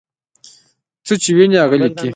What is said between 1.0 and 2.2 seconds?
څه چې ویني هغه لیکي.